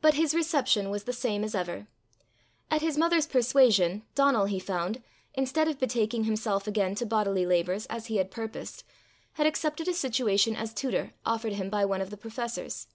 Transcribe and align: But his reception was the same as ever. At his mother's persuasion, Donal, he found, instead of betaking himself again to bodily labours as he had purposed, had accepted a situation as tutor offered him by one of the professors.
But 0.00 0.14
his 0.14 0.34
reception 0.34 0.90
was 0.90 1.04
the 1.04 1.12
same 1.12 1.44
as 1.44 1.54
ever. 1.54 1.86
At 2.72 2.82
his 2.82 2.98
mother's 2.98 3.28
persuasion, 3.28 4.02
Donal, 4.16 4.46
he 4.46 4.58
found, 4.58 5.00
instead 5.32 5.68
of 5.68 5.78
betaking 5.78 6.24
himself 6.24 6.66
again 6.66 6.96
to 6.96 7.06
bodily 7.06 7.46
labours 7.46 7.86
as 7.86 8.06
he 8.06 8.16
had 8.16 8.32
purposed, 8.32 8.82
had 9.34 9.46
accepted 9.46 9.86
a 9.86 9.94
situation 9.94 10.56
as 10.56 10.74
tutor 10.74 11.12
offered 11.24 11.52
him 11.52 11.70
by 11.70 11.84
one 11.84 12.00
of 12.00 12.10
the 12.10 12.16
professors. 12.16 12.88